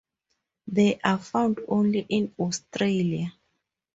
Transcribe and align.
They 0.65 0.99
are 1.01 1.19
found 1.19 1.59
only 1.67 2.07
in 2.09 2.33
Australia. 2.39 3.33